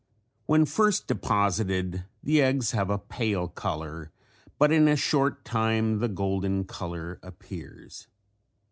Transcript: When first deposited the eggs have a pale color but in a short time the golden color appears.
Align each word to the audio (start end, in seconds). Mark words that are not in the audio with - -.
When 0.47 0.65
first 0.65 1.05
deposited 1.05 2.05
the 2.23 2.41
eggs 2.41 2.71
have 2.71 2.89
a 2.89 2.97
pale 2.97 3.47
color 3.47 4.09
but 4.57 4.71
in 4.71 4.87
a 4.87 4.95
short 4.95 5.45
time 5.45 5.99
the 5.99 6.07
golden 6.09 6.63
color 6.63 7.19
appears. 7.21 8.07